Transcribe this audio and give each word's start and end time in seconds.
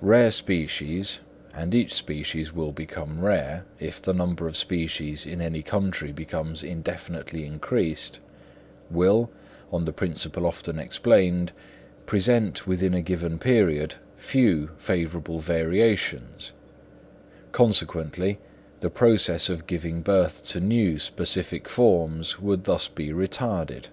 Rare 0.00 0.30
species, 0.30 1.18
and 1.52 1.74
each 1.74 1.92
species 1.92 2.52
will 2.52 2.70
become 2.70 3.20
rare 3.20 3.64
if 3.80 4.00
the 4.00 4.12
number 4.14 4.46
of 4.46 4.56
species 4.56 5.26
in 5.26 5.40
any 5.40 5.60
country 5.60 6.12
becomes 6.12 6.62
indefinitely 6.62 7.44
increased, 7.44 8.20
will, 8.92 9.28
on 9.72 9.84
the 9.84 9.92
principal 9.92 10.46
often 10.46 10.78
explained, 10.78 11.50
present 12.06 12.64
within 12.64 12.94
a 12.94 13.02
given 13.02 13.40
period 13.40 13.96
few 14.16 14.70
favourable 14.78 15.40
variations; 15.40 16.52
consequently, 17.50 18.38
the 18.82 18.88
process 18.88 19.48
of 19.48 19.66
giving 19.66 20.00
birth 20.00 20.44
to 20.44 20.60
new 20.60 20.96
specific 20.96 21.68
forms 21.68 22.38
would 22.38 22.62
thus 22.62 22.86
be 22.86 23.08
retarded. 23.08 23.86